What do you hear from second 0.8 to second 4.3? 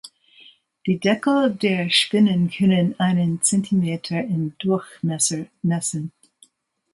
Die Deckel der Spinnen können einen Zentimeter